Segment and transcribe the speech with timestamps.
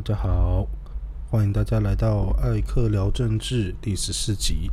[0.00, 0.64] 大家好，
[1.28, 4.70] 欢迎大家来到艾克聊政治第十四集。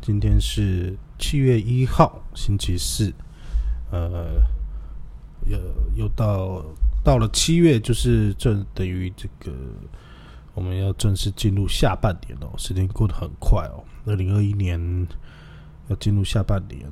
[0.00, 3.12] 今天是七月一号，星期四。
[3.90, 4.40] 呃，
[5.44, 5.58] 又
[5.96, 6.64] 又到
[7.02, 9.52] 到了七月，就是正等于这个
[10.54, 12.54] 我们要正式进入下半年哦。
[12.56, 14.80] 时间过得很快哦，二零二一年
[15.88, 16.88] 要进入下半年。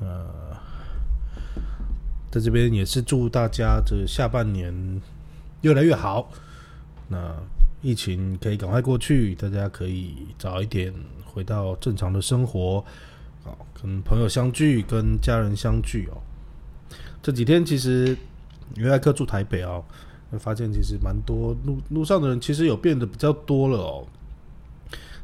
[0.00, 0.26] 呃，
[2.32, 5.00] 在这边也是祝大家这下半年
[5.60, 6.28] 越来越好。
[7.08, 7.34] 那
[7.82, 10.92] 疫情可以赶快过去，大家可以早一点
[11.24, 12.84] 回到正常的生活，
[13.44, 16.18] 啊，跟朋友相聚，跟家人相聚哦。
[17.22, 18.16] 这几天其实
[18.74, 19.84] 因为艾克住台北哦，
[20.38, 24.06] 发现其实蛮多路路上的人其实有变得比较多了哦。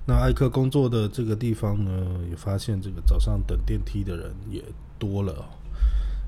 [0.04, 4.62] 那艾克工作的这个地方呢，也发现这个早上等电梯的人也
[4.98, 5.32] 多了。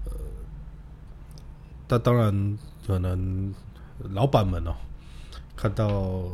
[0.06, 0.12] 呃，
[1.88, 3.54] 那当然可能
[4.10, 4.74] 老板们哦。
[5.56, 6.24] 看到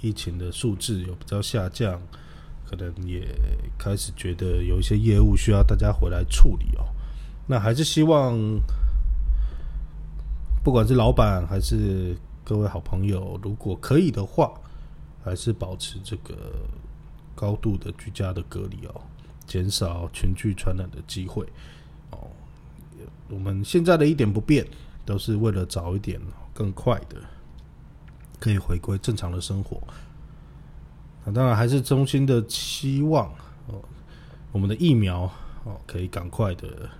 [0.00, 2.00] 疫情的数字有比较下降，
[2.68, 3.26] 可能也
[3.78, 6.84] 开始觉得有一些业务需要大家回来处理哦。
[7.46, 8.38] 那还是希望，
[10.64, 14.52] 不管是老板还是各位好朋友，如果可以的话，
[15.22, 16.34] 还是保持这个
[17.34, 19.00] 高度的居家的隔离哦，
[19.46, 21.44] 减少群聚传染的机会
[22.10, 22.30] 哦。
[23.28, 24.66] 我们现在的一点不变，
[25.04, 26.20] 都是为了早一点、
[26.54, 27.16] 更快的。
[28.42, 29.80] 可以回归正常的生活，
[31.24, 33.28] 那当然还是衷心的期望
[33.68, 33.80] 哦，
[34.50, 35.30] 我们的疫苗
[35.62, 36.90] 哦可以赶快的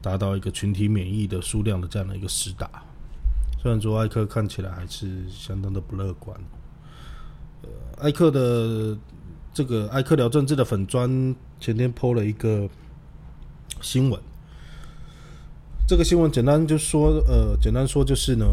[0.00, 2.82] 达到一个群体免疫的数量的这样的一个实打。
[3.60, 6.34] 虽然说艾克看起来还是相当的不乐观，
[7.60, 7.68] 呃，
[8.00, 8.96] 艾克的
[9.52, 12.66] 这个艾克聊政治的粉砖前天抛了一个
[13.82, 14.18] 新闻，
[15.86, 18.46] 这个新闻简单就说，呃，简单说就是呢。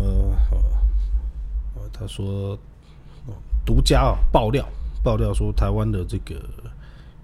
[1.98, 2.60] 他说
[3.66, 4.68] ：“独家啊，爆料
[5.02, 6.36] 爆料说台湾的这个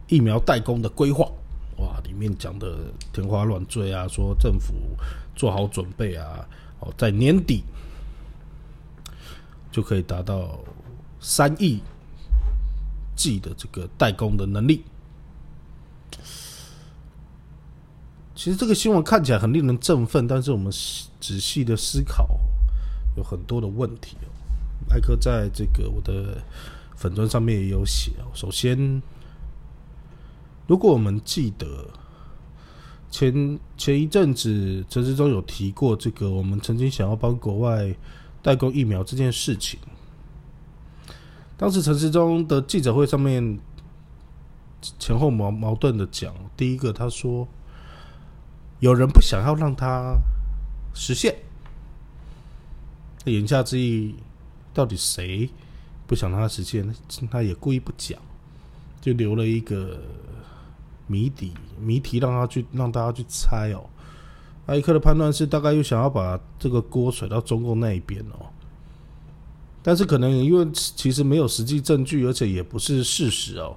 [0.07, 1.29] 疫苗代工的规划，
[1.77, 2.77] 哇，里面讲的
[3.11, 4.73] 天花乱坠啊，说政府
[5.35, 6.47] 做好准备啊，
[6.79, 7.63] 哦，在年底
[9.73, 10.57] 就可以达到
[11.19, 11.81] 三亿
[13.13, 14.85] 剂的这个代工的能力。
[18.33, 20.71] 其实这个新闻看起来很令人振奋，但是我们
[21.19, 22.39] 仔细的思考，
[23.17, 24.31] 有很多的问题哦。”
[24.91, 26.43] 艾克在这个我的
[26.95, 28.11] 粉砖上面也有写。
[28.33, 29.01] 首先，
[30.67, 31.87] 如果我们记得
[33.09, 37.95] 前前一阵子陈时中有提过这个，我们曾经想要帮国外
[38.41, 39.79] 代购疫苗这件事情，
[41.55, 43.59] 当时陈时中的记者会上面
[44.99, 47.47] 前后矛矛盾的讲，第一个他说
[48.79, 50.17] 有人不想要让他
[50.93, 51.35] 实现，
[53.23, 54.15] 言下之意。
[54.73, 55.49] 到底谁
[56.07, 56.93] 不想让他实现？
[57.29, 58.19] 他也故意不讲，
[59.01, 59.99] 就留了一个
[61.07, 63.83] 谜底谜题，让他去让大家去猜哦。
[64.65, 68.47] 艾克的判断是，大概又想要把这个锅甩到中共那一边哦。
[69.83, 73.75] 但是可能因为其实没有实际证据，而且也不是事实哦，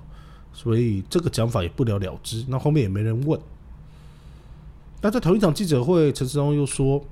[0.53, 2.45] 所以这个讲法也不了了之。
[2.49, 3.41] 那后面也没人问。
[5.01, 7.03] 那在同一场记者会，陈世忠又说：“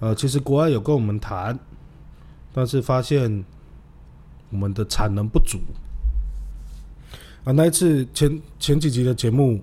[0.00, 1.58] 呃，其实国外有跟我们谈。”
[2.58, 3.44] 但是发现
[4.50, 5.60] 我们的产能不足
[7.44, 7.52] 啊！
[7.52, 9.62] 那一次前前几集的节目，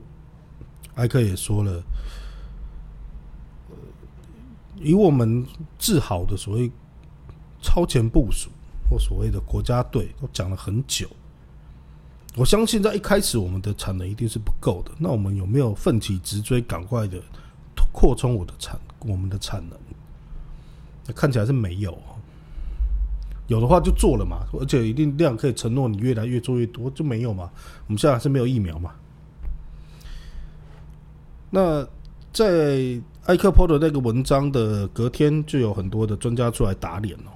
[0.94, 1.84] 艾克也说了，
[4.78, 5.46] 以我们
[5.78, 6.72] 治好的所谓
[7.62, 8.50] 超前部署
[8.90, 11.10] 或所谓的国家队，都讲了很久。
[12.38, 14.92] 我相信在一开始我们的产能一定是不够的。
[14.98, 17.22] 那我们有没有奋起直追，赶快的
[17.92, 19.78] 扩充我的产我们的产能？
[21.06, 22.02] 那看起来是没有。
[23.48, 27.48] 有的话就做了嘛，而且一定量可以承诺你越来越做越多，就没有嘛？
[27.86, 28.92] 我们现在还是没有疫苗嘛？
[31.52, 31.88] 那
[32.34, 37.30] 在艾克波的那个文章的隔天，就有很多的专家出来打脸哦，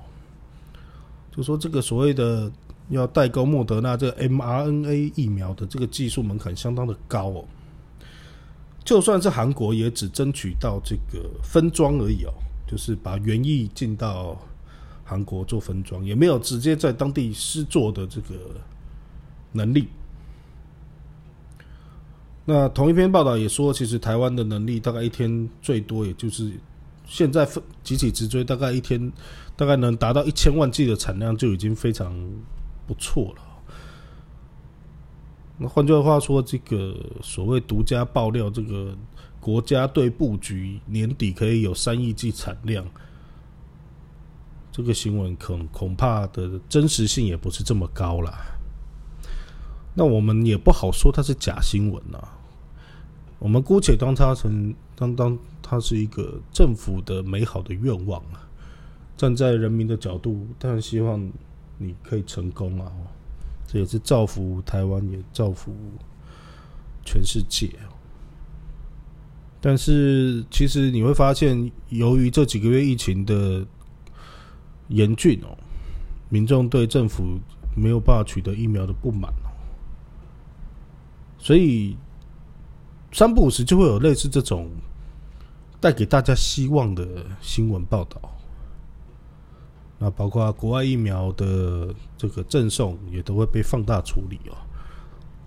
[1.32, 2.52] 就说这个所谓的
[2.90, 7.46] 要代购莫德纳这个 mRNA 疫苗的这个技术门槛相当的高哦，
[8.84, 12.34] 就算是韩国也只争取到这个分装而已哦，
[12.68, 14.36] 就是把原液进到。
[15.10, 18.36] 韩国做分装也没有直接在当地施做的这个
[19.52, 19.88] 能力。
[22.46, 26.52] 那同一篇报道也说，其实台湾的能力大概一天最多也就是
[27.08, 29.12] 现在分集体直追，大概一天
[29.56, 32.16] 大概能达到一千万剂的产量就已经非常
[32.86, 33.42] 不错了。
[35.58, 38.96] 那换句话说，这个所谓独家爆料，这个
[39.40, 42.86] 国家队布局年底可以有三亿剂产量。
[44.72, 48.40] 这个新闻恐恐怕的真实性也不是这么高啦。
[49.96, 52.38] 那我们也不好说它是假新闻啊。
[53.40, 58.48] 我们姑且当它成当当它是一个政府的美好的愿望啊。
[59.18, 61.30] 站在人民的角度，当然希望
[61.78, 62.90] 你可以成功啊。
[63.68, 65.74] 这也是造福台湾，也造福
[67.06, 67.70] 全世界。
[69.60, 73.66] 但是，其实你会发现，由于这几个月疫情的
[74.90, 75.58] 严峻哦，
[76.30, 77.40] 民众对政府
[77.76, 79.50] 没有办法取得疫苗的不满哦，
[81.38, 81.96] 所以
[83.12, 84.70] 三不五时就会有类似这种
[85.80, 88.20] 带给大家希望的新闻报道。
[89.98, 94.56] 那包括国外疫苗的这个赠送，也都会被放大处理哦。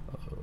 [0.09, 0.39] 呃，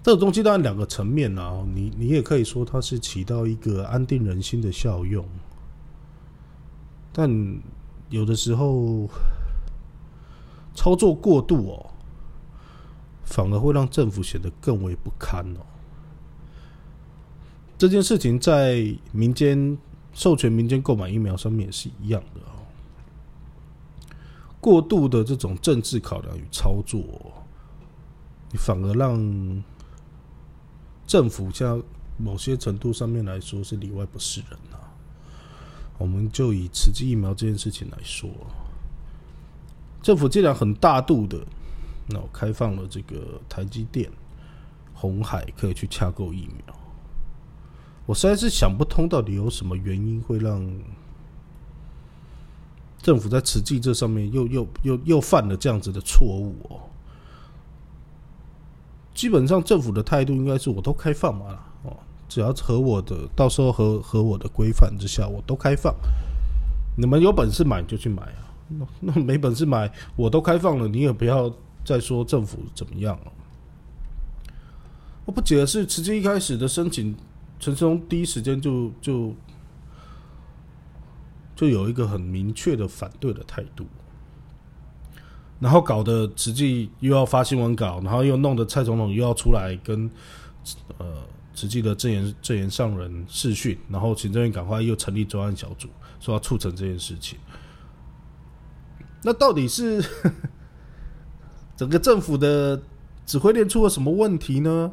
[0.00, 5.24] 这个东西当然两个层面啊，你你也可以说它是起到一个安定人心的效用，
[7.12, 7.28] 但
[8.10, 9.08] 有的时候
[10.74, 11.90] 操作过度哦，
[13.24, 15.60] 反而会让政府显得更为不堪哦。
[17.76, 19.76] 这件事情在民间
[20.12, 22.58] 授权民间购买疫苗上面也是一样的哦。
[24.60, 27.00] 过度的这种政治考量与操作，
[28.50, 29.62] 你反而让
[31.06, 31.80] 政府在
[32.16, 34.77] 某些程度上面来说是里外不是人啊。
[35.98, 38.30] 我们就以慈济疫苗这件事情来说，
[40.00, 41.38] 政府既然很大度的，
[42.06, 44.10] 那我开放了这个台积电、
[44.94, 46.74] 红海可以去洽购疫苗，
[48.06, 50.66] 我实在是想不通，到底有什么原因会让。
[53.00, 56.82] 政府在慈济这上面又又又又犯了这样子的错误哦。
[59.14, 61.64] 基本上政府的态度应该是我都开放嘛，了，
[62.28, 65.94] 只要和我的到时候和和我的规范之下，我都开放。
[66.96, 71.52] 你们有本事买就去买啊，那 那没本事买我都开放了，你也不要
[71.84, 73.32] 再说政府怎么样了。
[75.24, 77.16] 我不解的是，慈济一开始的申请，
[77.58, 79.34] 陈世忠第一时间就就。
[81.58, 83.84] 就有一个很明确的反对的态度，
[85.58, 90.08] 然后搞得实际又要发新闻稿，然后又弄得蔡总统又要出来跟
[90.98, 91.04] 呃
[91.58, 95.88] 实际的证言证言上人视讯，然后行政院赶快又成立专案小组，
[96.20, 97.36] 说要促成这件事情。
[99.22, 100.04] 那到底是
[101.76, 102.80] 整个政府的
[103.26, 104.90] 指挥链出了什么问题呢？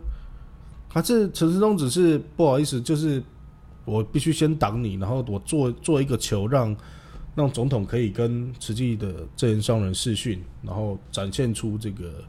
[0.90, 3.22] 还是陈世忠只是不好意思，就是？
[3.88, 6.76] 我必须先挡你，然后我做做一个球，让
[7.36, 12.24] 让总统可以跟实际的证人商人视讯，然后展现出这个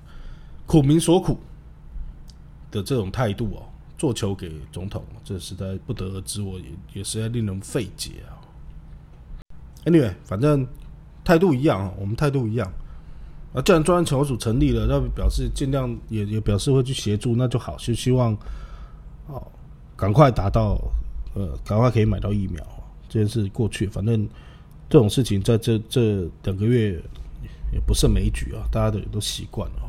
[0.66, 1.38] 苦民所苦
[2.70, 3.64] 的这种态度哦，
[3.98, 6.64] 做球给总统，这实在不得而知，我也
[6.94, 8.37] 也实在令人费解啊。
[9.84, 10.66] Anyway，反正
[11.25, 12.72] 态度一样啊，我们态度一样
[13.52, 13.62] 啊。
[13.62, 18.37] 既然专案小组成立了，那表示尽量也也表示会去协助，那就好，就希望
[19.26, 19.46] 哦
[19.96, 20.78] 赶快达到。
[21.38, 22.64] 呃，赶快可以买到疫苗，
[23.10, 24.26] 这件事过去，反正
[24.88, 26.92] 这种事情在这这两个月
[27.70, 29.82] 也不胜枚举啊，大家都也都习惯了，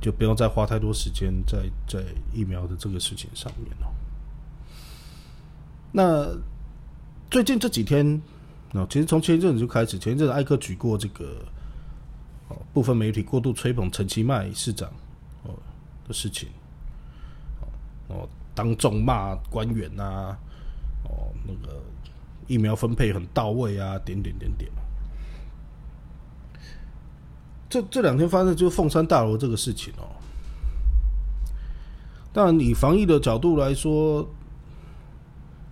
[0.00, 3.94] 就不用再花太多时间在在疫苗的这个事情上面了。
[5.92, 6.28] 那
[7.30, 8.20] 最近这几天，
[8.72, 11.44] 啊，其实从前一阵子就开始，前一阵子艾克举过这个
[12.48, 14.90] 哦，部分媒体过度吹捧陈其迈市长
[15.44, 15.54] 哦
[16.06, 16.48] 的事情，
[18.08, 18.28] 哦。
[18.54, 20.36] 当众骂官员呐，
[21.04, 21.80] 哦，那个
[22.48, 24.68] 疫苗分配很到位啊，点点点点。
[27.68, 30.08] 这这两天发生就是凤山大楼这个事情哦。
[32.32, 34.28] 当然，以防疫的角度来说，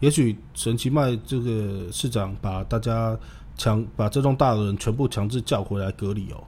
[0.01, 3.17] 也许神奇迈这个市长把大家
[3.57, 6.43] 强把这栋大楼人全部强制叫回来隔离哦，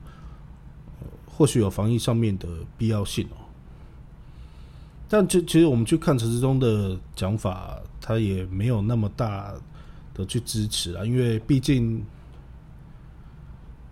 [1.27, 3.37] 或许有防疫上面的必要性哦。
[5.09, 9.55] 但其其实我们去看陈世忠的讲法，他也没有那么大
[10.15, 12.05] 的去支持啊，因为毕竟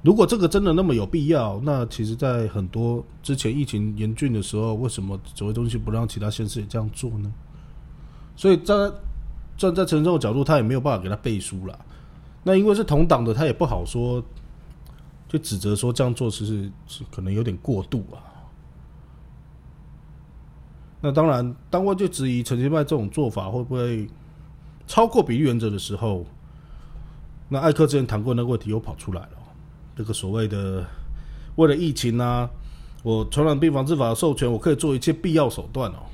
[0.07, 7.35] 如果这个真的那么有必要，那其实，在很多之前疫情严峻的时候，为什么指挥中心不让其他县市也这样做呢？
[8.37, 8.97] 所以站在
[9.57, 11.77] 站在陈世忠的角度，他也没有办法给他背书了。
[12.45, 14.23] 那因为是同党的，他也不好说，
[15.27, 18.23] 就指责说这样做其实是可能有点过度啊。
[21.01, 24.09] 那当然，当外界质疑陈其迈这种做法会不会
[24.87, 26.25] 超过比例原则的时候，
[27.49, 29.31] 那艾克之前谈过那个问题又跑出来了。
[29.97, 30.87] 这个所谓的
[31.57, 32.49] 为了疫情啊，
[33.03, 36.05] 我传染病防治法授权，我可以做一切必要手段哦。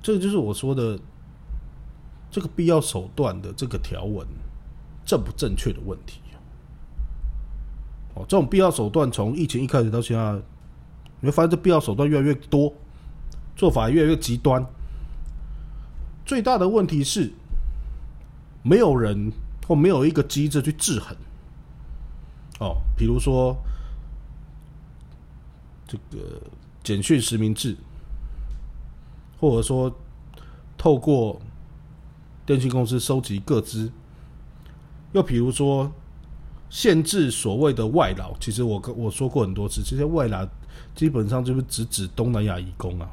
[0.00, 0.98] 这个就是我说的，
[2.30, 4.26] 这个必要手段的这个条文
[5.04, 6.20] 正不正确的问题。
[8.14, 10.32] 哦，这种必要手段从疫情一开始到现在，
[11.20, 12.72] 你会发现这必要手段越来越多，
[13.56, 14.64] 做法越来越极端。
[16.24, 17.32] 最大的问题是，
[18.62, 19.32] 没有人
[19.68, 21.14] 或没有一个机制去制衡。
[22.58, 23.56] 哦，比如说
[25.86, 26.40] 这个
[26.82, 27.76] 简讯实名制，
[29.38, 29.94] 或者说
[30.76, 31.40] 透过
[32.44, 33.92] 电信公司收集各资，
[35.12, 35.92] 又比如说
[36.70, 38.34] 限制所谓的外劳。
[38.40, 40.48] 其实我跟我说过很多次，这些外劳
[40.94, 43.08] 基本上就是只指东南亚移工啊。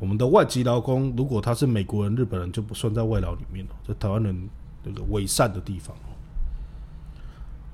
[0.00, 3.70] 我们的外籍劳工，如果他是美国人、日本人，就不算在外劳里面了。
[3.86, 4.48] 在台湾人
[4.84, 5.96] 那个伪善的地方。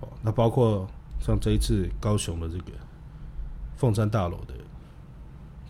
[0.00, 0.88] 哦，那包括
[1.20, 2.72] 像这一次高雄的这个
[3.76, 4.54] 凤山大楼的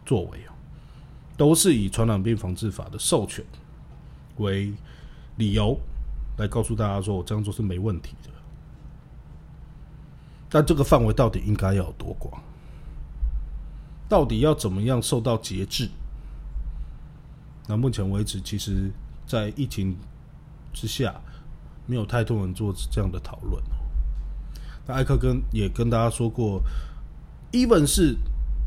[0.07, 0.53] 作为哦，
[1.37, 3.45] 都是以传染病防治法的授权
[4.37, 4.73] 为
[5.37, 5.79] 理由
[6.37, 8.31] 来告诉大家说，我这样做是没问题的。
[10.49, 12.43] 但这个范围到底应该要有多广？
[14.09, 15.89] 到底要怎么样受到节制？
[17.69, 18.91] 那目前为止，其实，
[19.25, 19.97] 在疫情
[20.73, 21.21] 之下，
[21.87, 23.63] 没有太多人做这样的讨论。
[24.87, 26.63] 那艾克跟也跟大家说过
[27.53, 28.17] ，even 是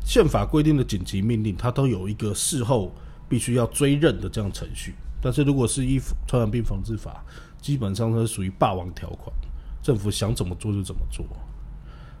[0.04, 2.94] 宪法规定的紧急命令，它都有一个事后
[3.28, 4.94] 必须要追认的这样程序。
[5.20, 7.24] 但是如果是依传染病防治法，
[7.60, 9.34] 基本上它是属于霸王条款，
[9.82, 11.24] 政府想怎么做就怎么做。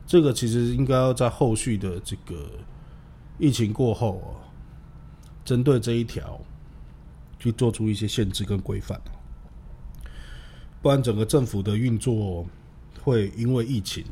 [0.06, 2.48] 这个其实应该要在后续的这个
[3.38, 4.40] 疫情过后啊，
[5.44, 6.40] 针对这一条
[7.38, 9.00] 去做出一些限制跟规范，
[10.84, 12.46] 不然整个政府的运作。
[13.02, 14.02] 会因为疫情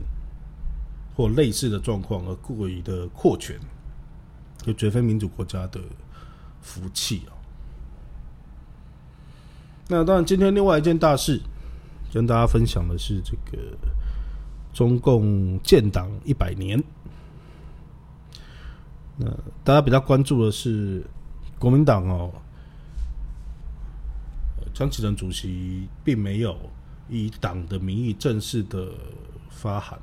[1.17, 3.59] 或类似的状况而过于的扩权，
[4.59, 5.81] 就绝非民主国家的
[6.61, 7.33] 福气啊。
[9.89, 11.41] 那当然，今天另外一件大事
[12.13, 13.75] 跟大家分享的是这个
[14.75, 16.85] 中共建党一百年。
[19.17, 19.27] 那
[19.65, 21.03] 大家比较关注的是
[21.59, 22.31] 国民党哦，
[24.75, 26.57] 张启仁主席并没有。
[27.09, 28.91] 以党的名义正式的
[29.51, 29.99] 发函，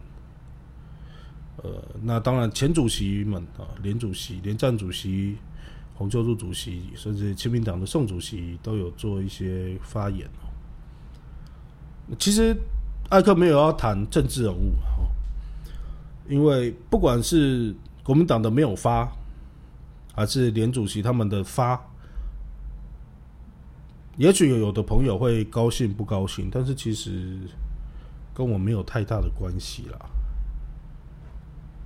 [1.55, 1.71] 呃，
[2.03, 5.35] 那当然前主席们啊，连主席、连战主席、
[5.95, 10.29] 洪秀柱主席，甚至亲民党的宋主席都有做一些发言
[12.19, 12.55] 其实
[13.09, 15.09] 艾克没有要谈政治人物哈，
[16.27, 19.11] 因为不管是国民党的没有发，
[20.13, 21.88] 还是连主席他们的发。
[24.19, 27.39] 也许有的朋友会高兴不高兴，但是其实
[28.33, 29.97] 跟我没有太大的关系啦。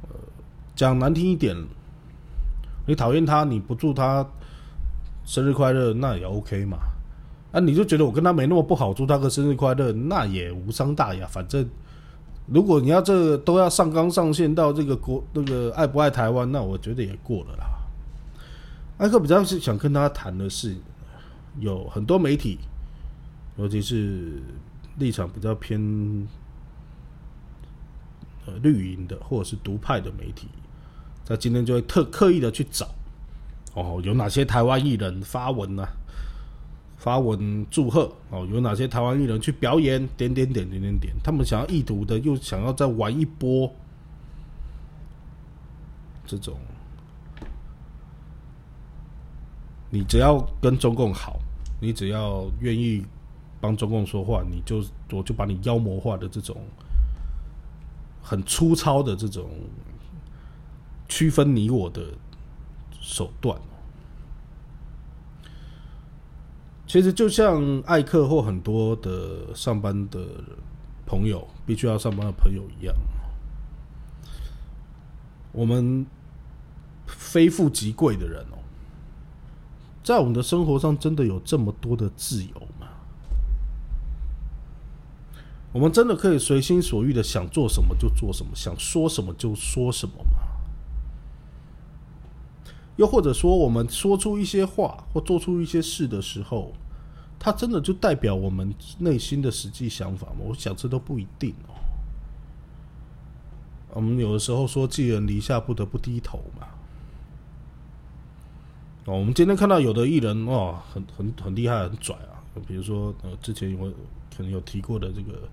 [0.02, 0.16] 呃，
[0.76, 1.56] 讲难听一点，
[2.88, 4.28] 你讨厌他，你不祝他
[5.24, 6.80] 生日快乐，那也 OK 嘛。
[7.52, 11.28] 啊，你就觉得我跟他没那么不好，祝他个生日快乐，那也无伤大雅。
[11.28, 11.70] 反正
[12.48, 17.66] 如果你要这都要上纲上线到这个国那个爱不爱台湾，那我觉得也过了啦。
[18.98, 20.76] 艾克比较是想跟他谈的是。
[21.60, 22.60] 有很多媒体，
[23.58, 24.42] 尤其是
[24.98, 25.80] 立场比较偏
[28.46, 30.48] 呃绿营的或者是独派的媒体，
[31.24, 32.90] 在今天就会特刻意的去找
[33.74, 35.88] 哦，有哪些台湾艺人发文呢？
[36.98, 40.08] 发文祝贺哦，有哪些台湾艺人去表演？
[40.16, 43.70] 点点点点点点，他们想要意图的又想要再玩一波
[46.26, 46.58] 这种。
[49.94, 51.38] 你只要跟中共好，
[51.80, 53.06] 你只要愿意
[53.62, 56.58] 帮中共说话，你就我就把你妖魔化的这种
[58.20, 59.48] 很粗糙的这种
[61.08, 62.08] 区分你我的
[63.00, 63.56] 手段，
[66.88, 70.26] 其实就像艾克或很多的上班的
[71.06, 72.96] 朋友，必须要上班的朋友一样，
[75.52, 76.04] 我们
[77.06, 78.58] 非富即贵的人哦。
[80.04, 82.88] 在我们的生活上，真的有这么多的自由吗？
[85.72, 90.40] 我们真的可以随心所欲的想做什么就做什么，想说什么就说什么吗？
[92.98, 96.74] 又或者说，我们说出一些话或做出一些事的时候，
[97.40, 100.42] 它真的就代表我们内心的实际想法吗？
[100.50, 101.74] 我想这都不一定哦。
[103.94, 106.68] 我们有的时候说“寄人篱下，不得不低头”嘛。
[109.06, 112.40] 哦，我们今天看到有的艺人哦，很很很厉害，很拽啊。
[112.68, 113.90] 比如说，呃，之前我
[114.36, 115.48] 可能有提过的这个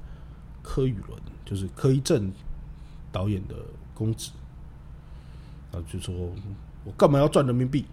[0.62, 2.30] 柯宇伦，就是柯一正
[3.10, 3.56] 导演的
[3.94, 4.30] 公子，
[5.72, 6.14] 啊，就说
[6.84, 7.84] 我干嘛要赚人民币？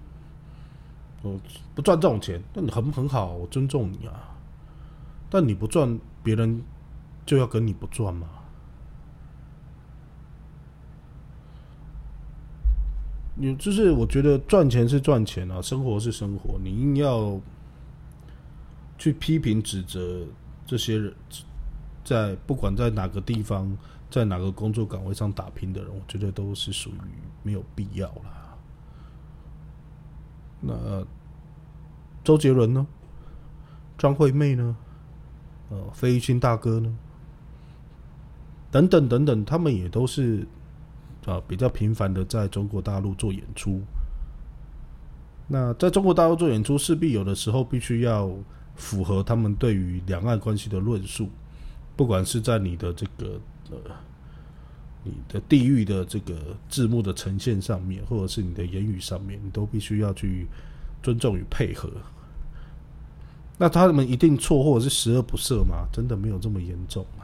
[1.24, 1.40] 我
[1.74, 4.36] 不赚这种钱，那你很很好，我尊重你啊。
[5.30, 6.62] 但你不赚，别人
[7.26, 8.28] 就要跟你不赚吗？
[13.40, 17.40] 你就是我觉得赚钱是赚钱啊，生活是生活，你硬要
[18.98, 20.26] 去批评指责
[20.66, 21.14] 这些人，
[22.04, 23.78] 在不管在哪个地方，
[24.10, 26.94] 在哪个工作岗位上打拼的人，我觉得都是属于
[27.44, 28.58] 没有必要啦。
[30.60, 31.06] 那
[32.24, 32.88] 周杰伦呢？
[34.00, 34.76] 张惠妹呢？
[35.70, 36.98] 呃，费玉清大哥呢？
[38.72, 40.48] 等等等等，他们也都是。
[41.28, 43.82] 啊，比较频繁的在中国大陆做演出。
[45.48, 48.32] 那在中国大陆做演出，势必有的时候必须要
[48.76, 51.30] 符合他们对于两岸关系的论述，
[51.96, 53.78] 不管是在你的这个呃，
[55.04, 60.48] 你的地域的这个字幕的呈现上面，或者是你的言语上面，你都必须要去
[61.04, 61.90] 尊重与配合。
[63.58, 65.88] 那他们一定错，或者是十恶不赦吗？
[65.92, 67.24] 真的没有这么严重啊？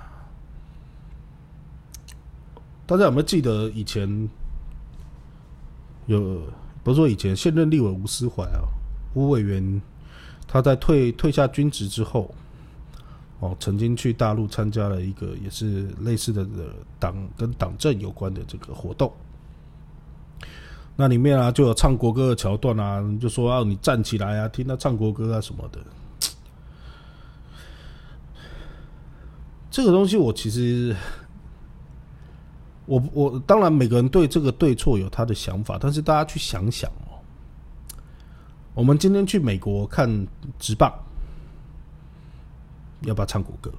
[2.93, 4.29] 大家有没有记得以前
[6.05, 6.43] 有
[6.83, 8.61] 不是说以前现任立委吴思怀啊，
[9.15, 9.81] 吴委员
[10.47, 12.31] 他在退退下军职之后，
[13.39, 16.45] 哦，曾经去大陆参加了一个也是类似的
[16.99, 19.11] 党跟党政有关的这个活动。
[20.95, 25.79] 那里面啊就有唱国歌的桥段啊，就说要你站起来啊，听他唱国歌啊什么的。
[29.71, 30.95] 这个东西我其实。
[32.85, 37.15] 我我当然每个人对这个对错有他的想法，但是大家去想想哦，
[38.73, 40.27] 我们今天去美国看
[40.59, 40.93] 直棒，
[43.01, 43.71] 要不要唱国歌？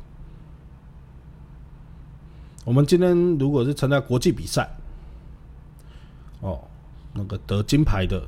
[2.65, 4.75] 我们今天如果是参加国际比赛，
[6.41, 6.59] 哦，
[7.13, 8.27] 那个得金牌的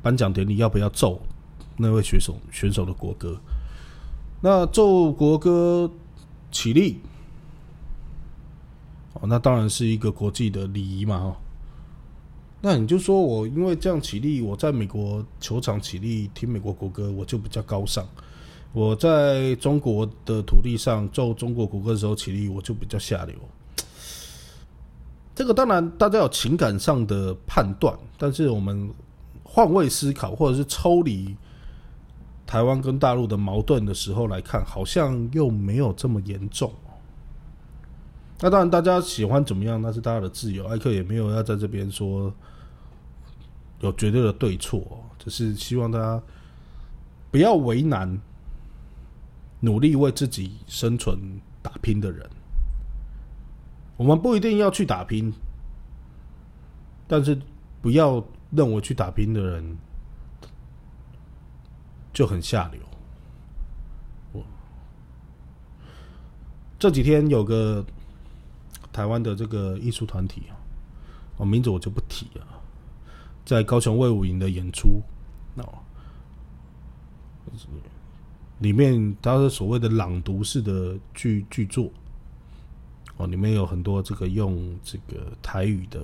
[0.00, 1.20] 颁奖典礼要不要奏
[1.76, 3.38] 那位选手选手的国歌？
[4.40, 5.90] 那奏国歌
[6.50, 6.98] 起立。
[9.14, 11.36] 哦，那当然是一个国际的礼仪嘛，哈。
[12.60, 18.04] 那你就说我因为这样起立，我在美国球场起立听美国国歌，我就比较高尚；
[18.72, 23.34] 我在中国的土地上奏中国国歌的时候起立，我就比较下流。
[25.34, 28.88] 这个当然大家有情感上的判断，但是我们
[29.42, 31.34] 换位思考，或者是抽离
[32.46, 36.72] 台湾跟大陆的矛盾的时候来看，好像又没有这么严重。
[38.44, 40.66] 那当然，大家喜欢怎么样，那是大家的自由。
[40.66, 42.34] 艾克也没有要在这边说
[43.78, 46.20] 有绝对的对错，只是希望大家
[47.30, 48.20] 不要为难
[49.60, 51.16] 努力为自己生存
[51.62, 52.28] 打拼的人。
[53.96, 55.32] 我们不一定要去打拼，
[57.06, 57.40] 但是
[57.80, 59.76] 不要认为去打拼的人
[62.12, 62.80] 就很下流。
[64.32, 64.42] 我
[66.76, 67.86] 这几天有个。
[68.92, 70.52] 台湾的这个艺术团体啊，
[71.38, 72.46] 哦，名字我就不提了，
[73.44, 75.00] 在高雄卫武营的演出，
[75.56, 75.64] 哦，
[78.58, 81.90] 里面它是所谓的朗读式的剧剧作，
[83.16, 86.00] 哦，里面有很多这个用这个台语的，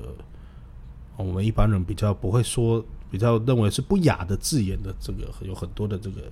[1.17, 6.23] 我们一般人比较不会说，比较认为是不雅的字眼的这个有很多的这个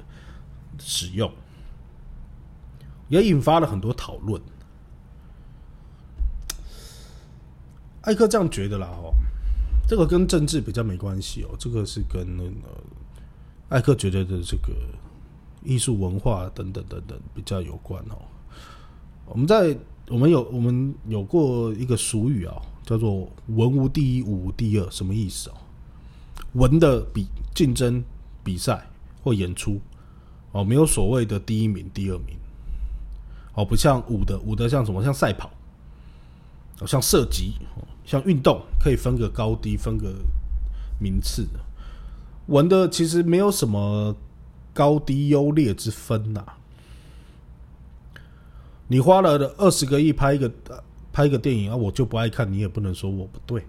[0.79, 1.31] 使用，
[3.09, 4.41] 也引发了很多讨论。
[8.07, 9.13] 艾克这样觉得啦，哦，
[9.89, 12.51] 这个跟政治比较没关系哦，这个是跟那个
[13.69, 14.73] 艾克觉得的这个
[15.65, 18.17] 艺术文化等等等等比较有关哦。
[19.27, 19.77] 我们在
[20.09, 25.55] 我们有我们有过一个俗语啊，叫做“文无第一，武无第二”，什么意思哦？
[26.53, 28.03] 文的比竞争
[28.45, 28.87] 比赛
[29.25, 29.81] 或演出
[30.53, 32.37] 哦，没有所谓的第一名、第二名
[33.55, 35.51] 哦，不像武的武的像什么像赛跑，
[36.85, 37.55] 像射击。
[38.05, 40.15] 像运动可以分个高低，分个
[41.01, 41.45] 名次。
[42.47, 44.15] 文的其实没有什么
[44.73, 46.45] 高低优劣之分呐。
[48.87, 50.49] 你花了二十个亿拍一个
[51.13, 53.65] 拍一个电影啊，我就不爱看，你也不能说我不对。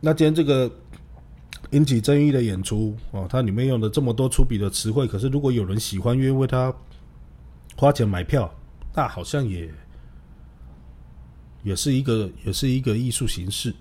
[0.00, 0.70] 那今天这个
[1.70, 6.70] 引起争议的演出哦，它里面用的这么多粗鄙的词汇，可是如果有人喜欢，愿意为他
[7.74, 8.54] 花钱买票，
[8.94, 9.72] 那好像也。
[11.68, 13.74] 也是一个，也是一个艺术形式，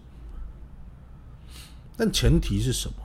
[1.95, 2.95] 但前提是什么？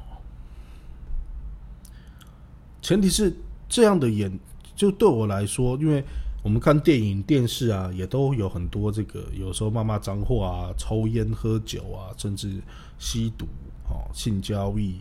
[2.83, 3.33] 前提是
[3.69, 4.37] 这样的演，
[4.75, 6.03] 就对我来说，因为
[6.43, 12.61] 我们看电影、电视啊，也都有很多这个，有时候骂骂脏话啊、抽烟、喝酒啊，甚至
[12.99, 13.47] 吸毒、
[13.89, 14.97] 哦、性交易、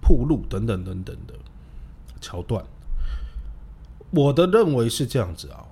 [0.00, 1.34] 铺路等等等等的
[2.20, 2.64] 桥段。
[4.12, 5.66] 我的认为是这样子啊，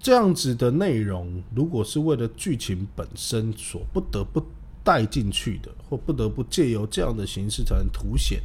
[0.00, 4.42] 这样子的内容，如果是为了剧情本身所不得不
[4.82, 8.40] 带进去的，或不得不借由这样的形式才能凸显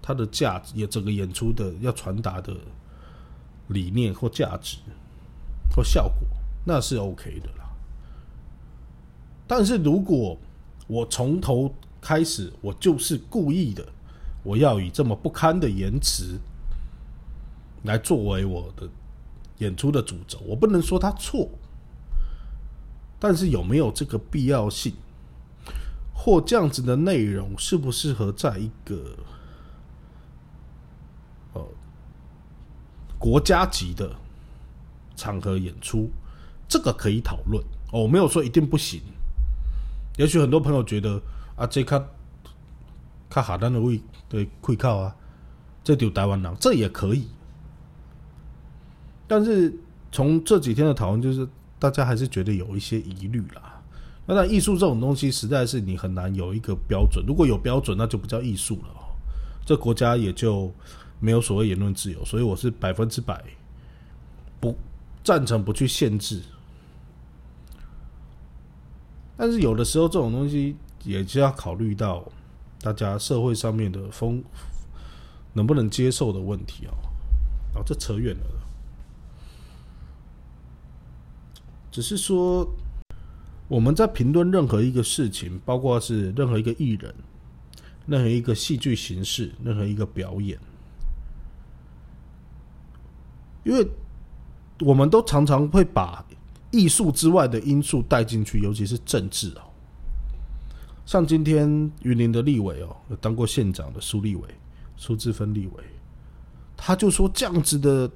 [0.00, 2.56] 它的价值，也整个演出的要传达的
[3.68, 4.78] 理念或价值
[5.74, 6.26] 或效果，
[6.64, 7.68] 那是 OK 的啦。
[9.46, 10.38] 但是如果
[10.86, 13.86] 我从头开始，我就是故意的。
[14.42, 16.38] 我要以这么不堪的言辞
[17.82, 18.88] 来作为我的
[19.58, 21.48] 演出的主轴，我不能说他错，
[23.18, 24.94] 但是有没有这个必要性，
[26.14, 29.16] 或这样子的内容适不适合在一个
[31.54, 31.66] 呃
[33.18, 34.14] 国家级的
[35.16, 36.10] 场合演出，
[36.68, 38.02] 这个可以讨论哦。
[38.02, 39.00] 我没有说一定不行，
[40.18, 41.20] 也许很多朋友觉得
[41.56, 42.04] 啊，这卡
[43.30, 44.00] 卡哈丹的位。
[44.28, 45.16] 对，会靠啊，
[45.84, 47.28] 这丢台湾人，这也可以。
[49.26, 49.74] 但是
[50.10, 51.46] 从这几天的讨论，就是
[51.78, 53.82] 大家还是觉得有一些疑虑啦。
[54.26, 57.24] 那那艺术这种东西，实在是你很难有一个标准。
[57.26, 58.94] 如果有标准，那就不叫艺术了。
[59.64, 60.72] 这国家也就
[61.20, 62.24] 没有所谓言论自由。
[62.24, 63.44] 所以我是百分之百
[64.60, 64.76] 不
[65.22, 66.42] 赞成不去限制。
[69.36, 72.24] 但是有的时候，这种东西也是要考虑到。
[72.78, 74.44] 大家社会上面的风
[75.54, 76.92] 能不能接受的问题哦，
[77.74, 78.44] 啊，这扯远了。
[81.96, 82.70] 只是说
[83.68, 87.14] 我们在评论任何一个事情，包括是任何一个艺人、
[88.04, 90.58] 任何一个戏剧形式、任何一个表演，
[93.64, 93.88] 因为
[94.80, 96.22] 我们都常常会把
[96.70, 99.64] 艺术之外的因素带进去，尤其是政治啊。
[101.06, 104.46] 像今天云林的立委哦，有当过县长的苏立伟、
[104.98, 105.82] 苏志芬立委，
[106.76, 108.10] 他就说这样子的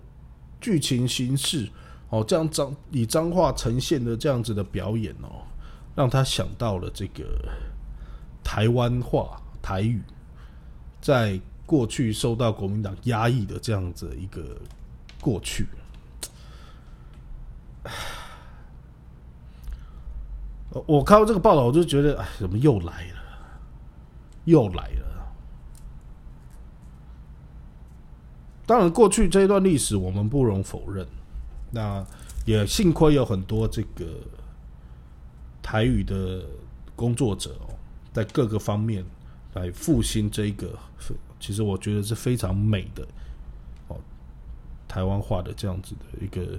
[0.60, 1.66] 剧情形式
[2.10, 5.46] 哦，这样脏以脏话呈现的这样子的表演哦，
[5.94, 7.24] 让他想到了这个
[8.42, 10.02] 台湾话台语，
[11.00, 14.42] 在过去受到国民党压抑的这样子一个
[15.20, 15.66] 过去。
[20.86, 23.20] 我看到这个报道，我就觉得，哎，怎么又来了？
[24.44, 25.32] 又来了。
[28.66, 31.06] 当然，过去这一段历史，我们不容否认。
[31.70, 32.04] 那
[32.44, 34.06] 也幸亏有很多这个
[35.62, 36.44] 台语的
[36.96, 37.74] 工作者哦，
[38.12, 39.04] 在各个方面
[39.54, 40.68] 来复兴这一个，
[41.38, 43.06] 其实我觉得是非常美的
[43.88, 43.96] 哦，
[44.88, 46.58] 台湾话的这样子的一个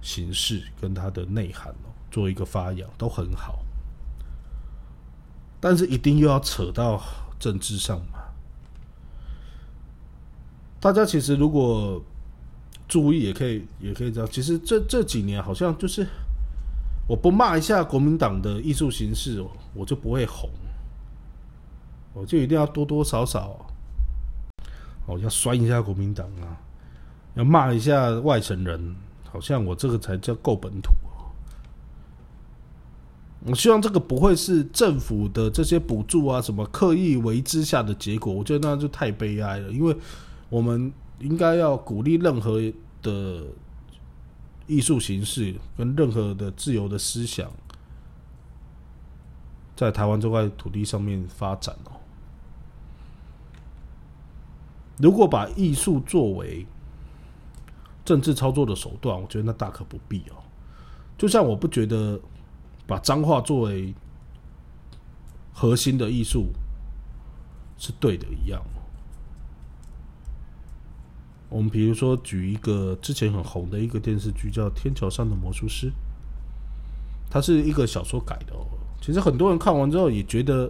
[0.00, 1.90] 形式跟它的内涵哦。
[2.10, 3.58] 做一个发扬都很好，
[5.58, 7.02] 但是一定又要扯到
[7.40, 8.20] 政治上嘛？
[10.78, 12.00] 大家其实如果
[12.86, 16.06] 注意，也可以也可以这样，其实这这几年好像就是，
[17.08, 20.50] 我不骂一下国民党的艺术形式，我就不会红，
[22.12, 23.66] 我就一定要多多少少，
[25.06, 26.56] 哦，要酸一下国民党啊，
[27.34, 28.94] 要骂一下外省人，
[29.30, 30.92] 好像我这个才叫够本土。
[33.46, 38.32] 我希望这个不会是政府的这些补助啊，什么刻意为之下的结果。
[38.32, 39.94] 我觉得那就太悲哀了，因为
[40.48, 42.60] 我们应该要鼓励任何
[43.02, 43.44] 的
[44.66, 47.50] 艺术形式跟任何的自由的思想，
[49.76, 52.00] 在台湾这块土地上面发展哦。
[54.98, 56.66] 如果把艺术作为
[58.04, 60.36] 政治操作的手段，我觉得那大可不必哦。
[61.16, 62.20] 就像我不觉得。
[62.86, 63.94] 把脏话作为
[65.54, 66.48] 核心的艺术
[67.78, 68.62] 是对的，一样。
[71.54, 75.86] 我们比如说举一个之前很红的一个电视剧，叫《天桥上的魔术师》，
[77.30, 78.66] 它是一个小说改的哦。
[79.00, 80.68] 其实很多人看完之后也觉得，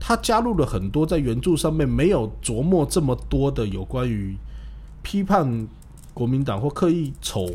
[0.00, 4.34] 他加入了很多在原著上面没有琢磨这么多的有关于
[5.02, 5.68] 批判
[6.14, 7.46] 国民党或刻意丑。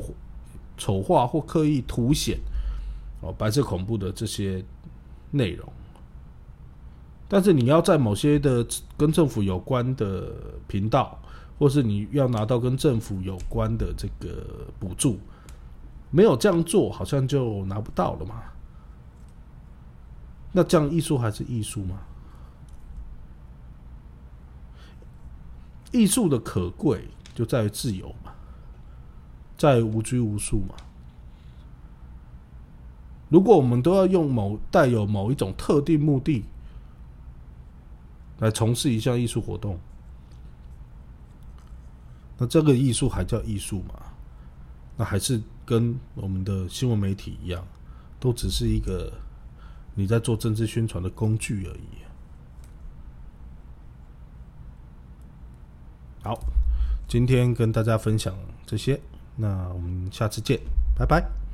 [0.79, 2.37] 丑化或刻意凸显
[3.21, 4.63] 哦白色恐怖的这些
[5.31, 5.67] 内容，
[7.27, 10.31] 但是你要在某些的跟政府有关的
[10.67, 11.19] 频道，
[11.59, 15.19] 或是你要拿到跟政府有关的这个补助，
[16.09, 18.41] 没有这样做，好像就拿不到了嘛？
[20.53, 21.99] 那这样艺术还是艺术吗？
[25.91, 28.31] 艺术的可贵就在于自由嘛。
[29.57, 30.75] 在无拘无束嘛？
[33.27, 36.45] 如果我们都要用某带有某一种特定目的
[38.39, 39.79] 来从事一项艺术活动，
[42.37, 43.93] 那这个艺术还叫艺术吗？
[44.95, 47.65] 那还是跟我们的新闻媒体一样，
[48.19, 49.13] 都只是一个
[49.95, 52.03] 你在做政治宣传的工具而已。
[56.23, 56.39] 好，
[57.07, 58.99] 今天跟大家分享这些，
[59.35, 60.59] 那我们下次见，
[60.95, 61.46] 拜拜。